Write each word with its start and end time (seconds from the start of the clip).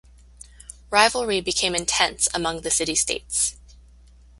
Rivalry 0.89 1.41
became 1.41 1.75
intense 1.75 2.27
among 2.33 2.61
the 2.61 2.71
city-states. 2.71 3.55